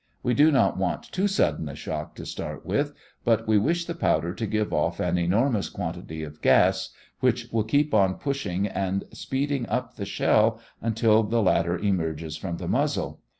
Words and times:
We 0.23 0.33
do 0.33 0.51
not 0.51 0.77
want 0.79 1.03
too 1.03 1.27
sudden 1.27 1.69
a 1.69 1.75
shock 1.75 2.15
to 2.15 2.25
start 2.25 2.65
with, 2.65 2.91
but 3.23 3.47
we 3.47 3.59
wish 3.59 3.85
the 3.85 3.93
powder 3.93 4.33
to 4.33 4.47
give 4.47 4.73
off 4.73 4.99
an 4.99 5.15
enormous 5.19 5.69
quantity 5.69 6.23
of 6.23 6.41
gas 6.41 6.89
which 7.19 7.47
will 7.51 7.63
keep 7.65 7.93
on 7.93 8.15
pushing 8.15 8.65
and 8.65 9.03
speeding 9.13 9.69
up 9.69 9.97
the 9.97 10.05
shell 10.05 10.59
until 10.81 11.21
the 11.21 11.43
latter 11.43 11.77
emerges 11.77 12.35
from 12.35 12.57
the 12.57 12.67
muzzle. 12.67 13.21